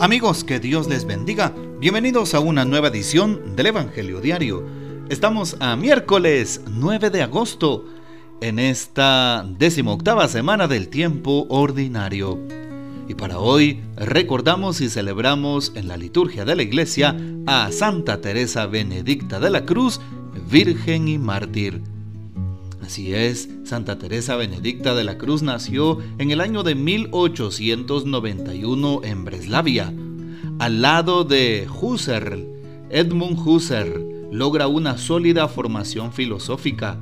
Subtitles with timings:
[0.00, 1.52] Amigos, que Dios les bendiga.
[1.78, 4.64] Bienvenidos a una nueva edición del Evangelio Diario.
[5.10, 7.84] Estamos a miércoles 9 de agosto,
[8.40, 12.38] en esta decimoctava semana del tiempo ordinario.
[13.08, 17.14] Y para hoy recordamos y celebramos en la liturgia de la iglesia
[17.46, 20.00] a Santa Teresa Benedicta de la Cruz,
[20.50, 21.82] Virgen y Mártir.
[22.90, 29.24] Así es, Santa Teresa Benedicta de la Cruz nació en el año de 1891 en
[29.24, 29.94] Breslavia,
[30.58, 32.46] al lado de Husserl.
[32.90, 36.98] Edmund Husserl logra una sólida formación filosófica.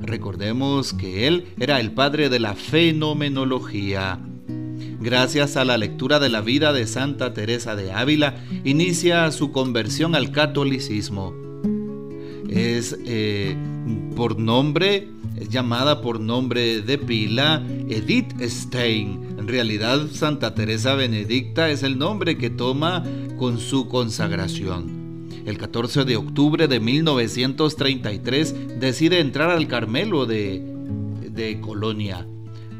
[0.00, 4.20] Recordemos que él era el padre de la fenomenología.
[5.00, 10.14] Gracias a la lectura de la vida de Santa Teresa de Ávila, inicia su conversión
[10.14, 11.34] al catolicismo.
[12.48, 13.56] Es eh,
[14.16, 15.08] por nombre
[15.48, 19.36] llamada por nombre de pila Edith Stein.
[19.38, 23.02] En realidad, Santa Teresa Benedicta es el nombre que toma
[23.38, 25.04] con su consagración.
[25.46, 30.62] El 14 de octubre de 1933 decide entrar al Carmelo de,
[31.30, 32.26] de Colonia.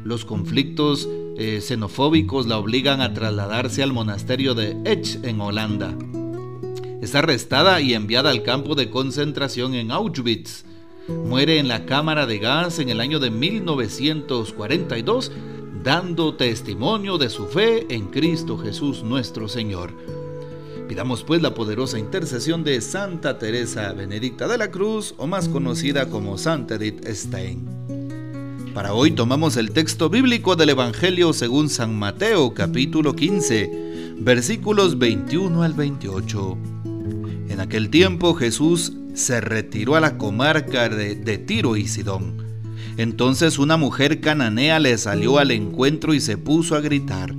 [0.03, 1.07] Los conflictos
[1.37, 5.95] eh, xenofóbicos la obligan a trasladarse al monasterio de Ech en Holanda.
[7.01, 10.63] Es arrestada y enviada al campo de concentración en Auschwitz
[11.07, 15.31] Muere en la cámara de gas en el año de 1942,
[15.83, 19.91] dando testimonio de su fe en Cristo Jesús nuestro Señor.
[20.87, 26.09] Pidamos pues la poderosa intercesión de Santa Teresa Benedicta de la Cruz, o más conocida
[26.09, 28.71] como Santa Edith Stein.
[28.73, 35.63] Para hoy tomamos el texto bíblico del Evangelio según San Mateo capítulo 15, versículos 21
[35.63, 36.74] al 28.
[37.55, 42.43] En aquel tiempo Jesús se retiró a la comarca de, Tiro y Sidón.
[42.97, 47.33] Entonces una mujer cananea le salió al encuentro y se puso a gritar,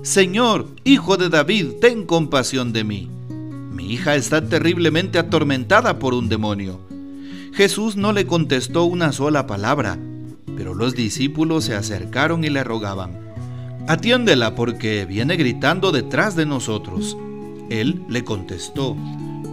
[0.00, 3.10] Señor, hijo de David, ten compasión de mí.
[3.70, 6.80] Mi hija está terriblemente atormentada por un demonio.
[7.52, 9.98] Jesús no le contestó una sola palabra,
[10.56, 13.20] pero los discípulos se acercaron y le rogaban,
[13.86, 17.18] Atiéndela porque viene gritando detrás de nosotros.
[17.68, 18.96] Él le contestó,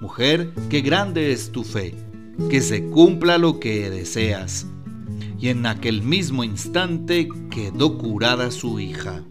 [0.00, 1.92] Mujer, qué grande es tu fe,
[2.50, 4.66] que se cumpla lo que deseas.
[5.40, 9.24] Y en aquel mismo instante quedó curada su hija.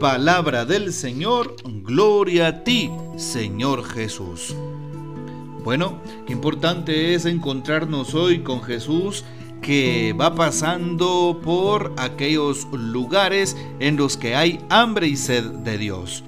[0.00, 4.56] Palabra del Señor, gloria a ti, Señor Jesús.
[5.62, 9.24] Bueno, qué importante es encontrarnos hoy con Jesús
[9.62, 16.24] que va pasando por aquellos lugares en los que hay hambre y sed de Dios.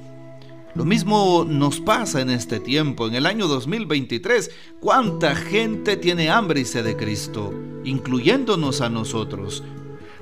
[0.77, 4.51] Lo mismo nos pasa en este tiempo, en el año 2023.
[4.79, 9.65] ¿Cuánta gente tiene hambre y sed de Cristo, incluyéndonos a nosotros?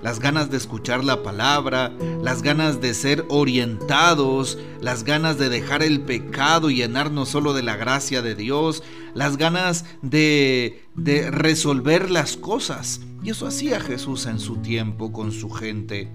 [0.00, 5.82] Las ganas de escuchar la palabra, las ganas de ser orientados, las ganas de dejar
[5.82, 12.12] el pecado y llenarnos solo de la gracia de Dios, las ganas de, de resolver
[12.12, 13.00] las cosas.
[13.24, 16.12] Y eso hacía Jesús en su tiempo con su gente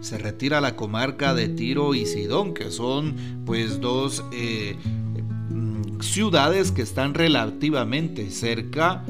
[0.00, 4.76] se retira a la comarca de Tiro y Sidón, que son pues dos eh,
[5.50, 9.04] mm, ciudades que están relativamente cerca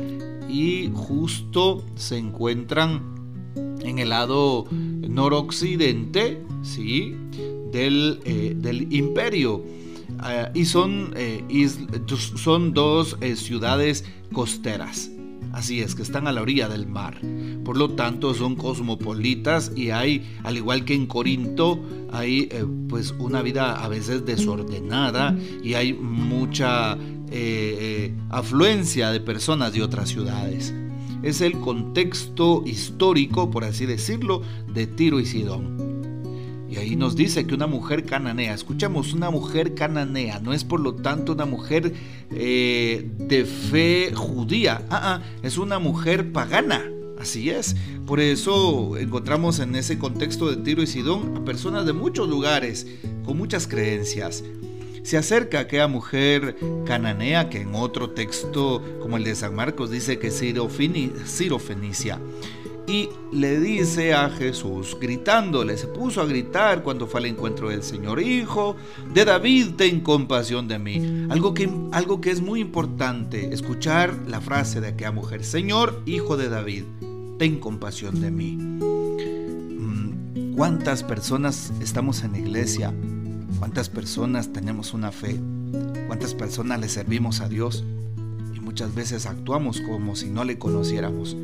[0.48, 3.02] y justo se encuentran
[3.80, 7.14] en el lado noroccidente ¿sí?
[7.72, 9.64] del, eh, del imperio.
[10.18, 11.44] Ah, y son, eh,
[12.06, 15.10] son dos ciudades costeras.
[15.52, 17.18] Así es, que están a la orilla del mar.
[17.66, 21.80] Por lo tanto, son cosmopolitas y hay, al igual que en Corinto,
[22.12, 26.98] hay eh, pues una vida a veces desordenada y hay mucha eh,
[27.32, 30.72] eh, afluencia de personas de otras ciudades.
[31.24, 34.42] Es el contexto histórico, por así decirlo,
[34.72, 36.68] de Tiro y Sidón.
[36.70, 40.78] Y ahí nos dice que una mujer cananea, escuchamos, una mujer cananea, no es por
[40.78, 41.92] lo tanto una mujer
[42.30, 46.92] de fe judía, ah, ah, es una mujer pagana.
[47.26, 47.74] Así es,
[48.06, 52.86] por eso encontramos en ese contexto de Tiro y Sidón a personas de muchos lugares,
[53.24, 54.44] con muchas creencias.
[55.02, 60.20] Se acerca aquella mujer cananea que en otro texto, como el de San Marcos, dice
[60.20, 62.20] que Ciro Fenicia
[62.86, 67.82] y le dice a Jesús, gritándole, se puso a gritar cuando fue al encuentro del
[67.82, 68.76] Señor, Hijo
[69.12, 71.26] de David, ten compasión de mí.
[71.28, 76.36] Algo que, algo que es muy importante, escuchar la frase de aquella mujer, Señor, Hijo
[76.36, 76.84] de David,
[77.38, 78.56] ten compasión de mí.
[79.78, 82.94] Mm, ¿Cuántas personas estamos en la iglesia?
[83.58, 85.40] ¿Cuántas personas tenemos una fe?
[86.06, 87.84] ¿Cuántas personas le servimos a Dios?
[88.54, 91.36] Y muchas veces actuamos como si no le conociéramos.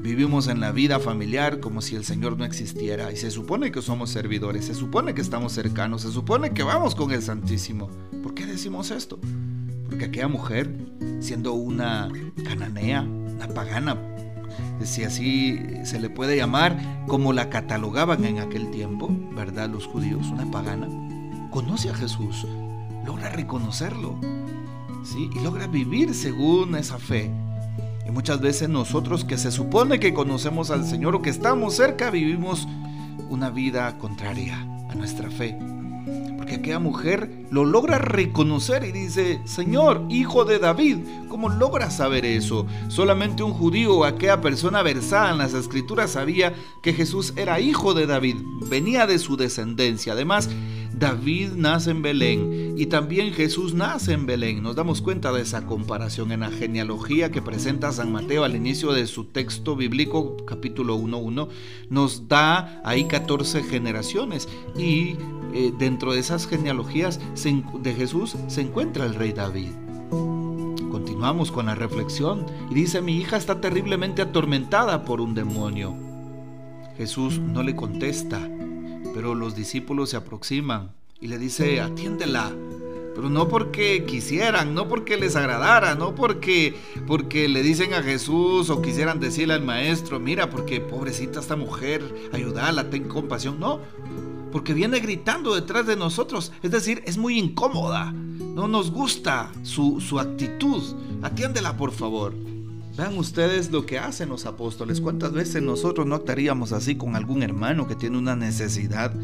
[0.00, 3.82] Vivimos en la vida familiar como si el Señor no existiera y se supone que
[3.82, 7.90] somos servidores, se supone que estamos cercanos, se supone que vamos con el Santísimo.
[8.22, 9.18] ¿Por qué decimos esto?
[9.86, 10.72] Porque aquella mujer,
[11.20, 12.08] siendo una
[12.44, 13.98] cananea, una pagana,
[14.82, 19.68] si así se le puede llamar, como la catalogaban en aquel tiempo, ¿verdad?
[19.68, 20.88] Los judíos, una pagana,
[21.50, 22.46] conoce a Jesús,
[23.04, 24.18] logra reconocerlo,
[25.04, 25.30] ¿sí?
[25.34, 27.30] Y logra vivir según esa fe.
[28.06, 32.10] Y muchas veces nosotros que se supone que conocemos al Señor o que estamos cerca,
[32.10, 32.66] vivimos
[33.28, 34.58] una vida contraria
[34.88, 35.58] a nuestra fe.
[36.58, 42.66] Aquella mujer lo logra reconocer y dice, Señor, hijo de David, ¿cómo logra saber eso?
[42.88, 48.06] Solamente un judío aquella persona versada en las escrituras sabía que Jesús era hijo de
[48.06, 48.38] David,
[48.68, 50.14] venía de su descendencia.
[50.14, 50.50] Además,
[50.98, 54.60] David nace en Belén y también Jesús nace en Belén.
[54.60, 58.90] Nos damos cuenta de esa comparación en la genealogía que presenta San Mateo al inicio
[58.90, 61.48] de su texto bíblico, capítulo 1.1.
[61.88, 65.14] Nos da ahí 14 generaciones y
[65.52, 67.20] eh, dentro de esas genealogías
[67.82, 69.70] de Jesús se encuentra el rey David.
[70.90, 75.94] Continuamos con la reflexión y dice, mi hija está terriblemente atormentada por un demonio.
[76.96, 78.40] Jesús no le contesta,
[79.14, 82.52] pero los discípulos se aproximan y le dice, atiéndela.
[83.14, 88.70] Pero no porque quisieran, no porque les agradara, no porque, porque le dicen a Jesús
[88.70, 92.02] o quisieran decirle al maestro, mira, porque pobrecita esta mujer,
[92.32, 93.58] ayúdala, ten compasión.
[93.58, 93.80] No,
[94.52, 96.52] porque viene gritando detrás de nosotros.
[96.62, 98.12] Es decir, es muy incómoda.
[98.12, 100.82] No nos gusta su, su actitud.
[101.22, 102.34] Atiéndela, por favor.
[102.96, 105.00] Vean ustedes lo que hacen los apóstoles.
[105.00, 109.14] ¿Cuántas veces nosotros no actuaríamos así con algún hermano que tiene una necesidad?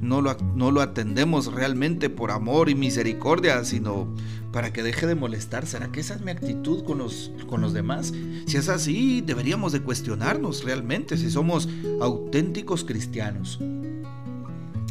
[0.00, 4.14] No lo, no lo atendemos realmente por amor y misericordia, sino
[4.52, 5.66] para que deje de molestar.
[5.66, 8.12] ¿Será que esa es mi actitud con los, con los demás?
[8.46, 11.68] Si es así, deberíamos de cuestionarnos realmente si somos
[12.00, 13.58] auténticos cristianos.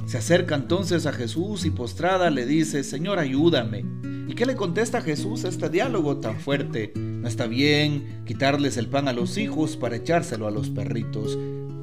[0.10, 3.86] Se acerca entonces a Jesús y postrada le dice, Señor, ayúdame.
[4.28, 6.92] ¿Y qué le contesta Jesús a este diálogo tan fuerte?
[6.96, 11.38] No está bien quitarles el pan a los hijos para echárselo a los perritos.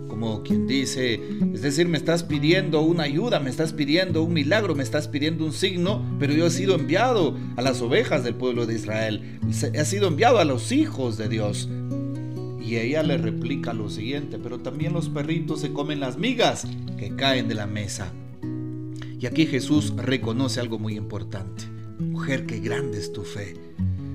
[0.09, 1.21] Como quien dice,
[1.55, 5.45] es decir, me estás pidiendo una ayuda, me estás pidiendo un milagro, me estás pidiendo
[5.45, 9.39] un signo, pero yo he sido enviado a las ovejas del pueblo de Israel,
[9.73, 11.69] he sido enviado a los hijos de Dios.
[12.67, 16.67] Y ella le replica lo siguiente, pero también los perritos se comen las migas
[16.99, 18.13] que caen de la mesa.
[19.21, 21.65] Y aquí Jesús reconoce algo muy importante.
[22.01, 23.55] Mujer, qué grande es tu fe.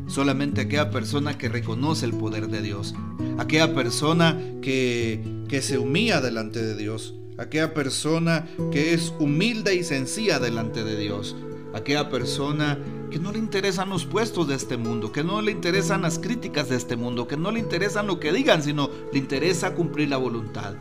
[0.08, 2.94] Solamente aquella persona que reconoce el poder de Dios,
[3.38, 9.86] aquella persona que, que se humilla delante de Dios, aquella persona que es humilde y
[9.86, 11.38] sencilla delante de Dios,
[11.74, 12.78] aquella persona
[13.12, 16.70] que no le interesan los puestos de este mundo, que no le interesan las críticas
[16.70, 20.18] de este mundo, que no le interesan lo que digan, sino le interesa cumplir la
[20.18, 20.76] voluntad.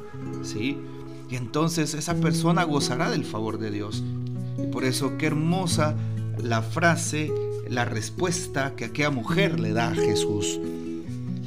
[0.45, 0.79] ¿Sí?
[1.29, 4.05] Y entonces esa persona gozará del favor de Dios.
[4.59, 5.97] Y por eso qué hermosa
[6.41, 7.33] la frase,
[7.69, 10.61] la respuesta que aquella mujer le da a Jesús.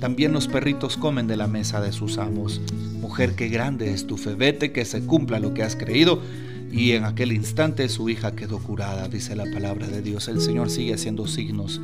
[0.02, 2.62] También los perritos comen de la mesa de sus amos.
[3.00, 6.20] Mujer, qué grande es tu fe, vete que se cumpla lo que has creído.
[6.74, 10.28] Y en aquel instante su hija quedó curada, dice la palabra de Dios.
[10.28, 11.80] El Señor sigue haciendo signos.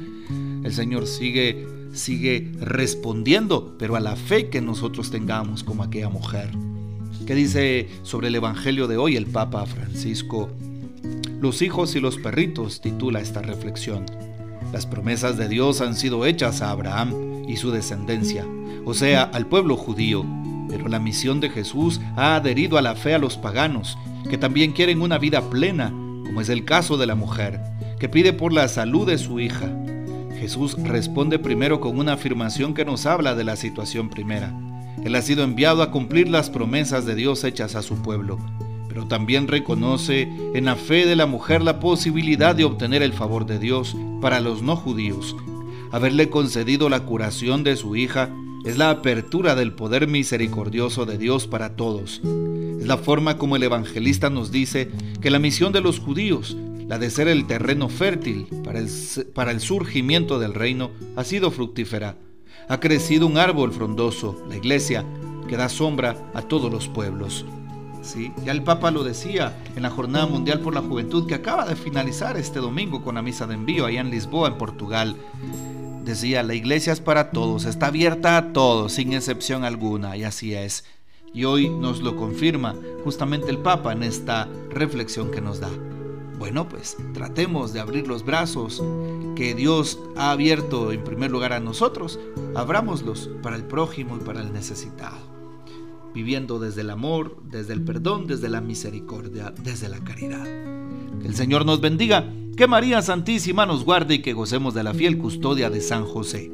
[0.63, 6.51] El Señor sigue sigue respondiendo, pero a la fe que nosotros tengamos como aquella mujer.
[7.25, 10.49] ¿Qué dice sobre el Evangelio de hoy el Papa Francisco
[11.39, 14.05] los hijos y los perritos titula esta reflexión.
[14.73, 18.45] Las promesas de Dios han sido hechas a Abraham y su descendencia,
[18.83, 20.25] o sea, al pueblo judío,
[20.69, 23.97] pero la misión de Jesús ha adherido a la fe a los paganos,
[24.29, 27.59] que también quieren una vida plena, como es el caso de la mujer,
[27.99, 29.69] que pide por la salud de su hija.
[30.39, 34.53] Jesús responde primero con una afirmación que nos habla de la situación primera.
[35.03, 38.37] Él ha sido enviado a cumplir las promesas de Dios hechas a su pueblo
[38.89, 40.23] pero también reconoce
[40.55, 44.39] en la fe de la mujer la posibilidad de obtener el favor de Dios para
[44.39, 45.37] los no judíos.
[45.91, 48.29] Haberle concedido la curación de su hija
[48.65, 52.21] es la apertura del poder misericordioso de Dios para todos.
[52.79, 54.89] Es la forma como el evangelista nos dice
[55.21, 60.39] que la misión de los judíos, la de ser el terreno fértil para el, surgimiento
[60.39, 62.17] del reino, ha sido fructífera.
[62.67, 65.05] Ha crecido un árbol frondoso, la iglesia,
[65.47, 67.45] que da sombra a todos los pueblos.
[68.01, 68.31] ¿Sí?
[68.45, 71.75] Ya el Papa lo decía en la Jornada Mundial por la Juventud que acaba de
[71.75, 75.17] finalizar este domingo con la misa de envío allá en Lisboa, en Portugal.
[76.03, 80.53] Decía, la iglesia es para todos, está abierta a todos, sin excepción alguna, y así
[80.53, 80.85] es.
[81.33, 85.69] Y hoy nos lo confirma justamente el Papa en esta reflexión que nos da.
[86.39, 88.81] Bueno, pues tratemos de abrir los brazos
[89.35, 92.17] que Dios ha abierto en primer lugar a nosotros,
[92.55, 95.17] abrámoslos para el prójimo y para el necesitado,
[96.13, 100.43] viviendo desde el amor, desde el perdón, desde la misericordia, desde la caridad.
[101.21, 104.93] Que el Señor nos bendiga, que María Santísima nos guarde y que gocemos de la
[104.93, 106.51] fiel custodia de San José.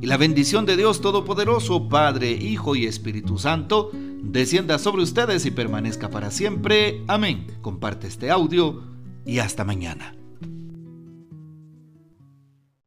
[0.00, 5.50] Y la bendición de Dios Todopoderoso, Padre, Hijo y Espíritu Santo, descienda sobre ustedes y
[5.50, 7.02] permanezca para siempre.
[7.06, 7.46] Amén.
[7.60, 8.82] Comparte este audio
[9.24, 10.14] y hasta mañana.